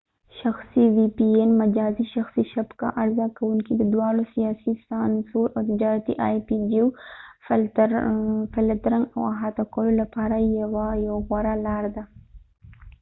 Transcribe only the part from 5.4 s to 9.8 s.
او تجارتي آی پی جیوفلترنګ د احاطه